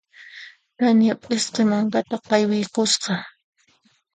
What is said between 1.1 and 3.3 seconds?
p'isqi mankata qaywiykusqa.